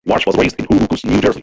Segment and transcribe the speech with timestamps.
[0.07, 1.39] Warch was raised in Ho-Ho-Kus, New Jersey.